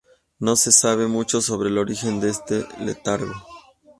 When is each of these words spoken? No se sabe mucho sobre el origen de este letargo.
No 0.39 0.55
se 0.55 0.71
sabe 0.71 1.05
mucho 1.05 1.41
sobre 1.41 1.69
el 1.69 1.77
origen 1.77 2.19
de 2.19 2.31
este 2.31 2.65
letargo. 2.79 3.33